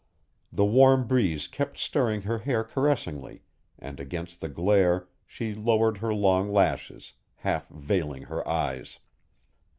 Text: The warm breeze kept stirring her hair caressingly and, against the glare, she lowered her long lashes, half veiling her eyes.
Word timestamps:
The 0.51 0.65
warm 0.65 1.05
breeze 1.05 1.47
kept 1.47 1.77
stirring 1.77 2.23
her 2.23 2.39
hair 2.39 2.63
caressingly 2.63 3.43
and, 3.77 3.99
against 3.99 4.41
the 4.41 4.49
glare, 4.49 5.07
she 5.27 5.53
lowered 5.53 5.99
her 5.99 6.11
long 6.11 6.51
lashes, 6.51 7.13
half 7.35 7.69
veiling 7.69 8.23
her 8.23 8.47
eyes. 8.47 8.97